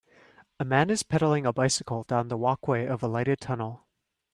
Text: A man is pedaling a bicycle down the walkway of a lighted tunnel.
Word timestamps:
A 0.59 0.65
man 0.65 0.89
is 0.89 1.03
pedaling 1.03 1.45
a 1.45 1.53
bicycle 1.53 2.01
down 2.05 2.27
the 2.29 2.35
walkway 2.35 2.87
of 2.87 3.03
a 3.03 3.07
lighted 3.07 3.39
tunnel. 3.39 3.85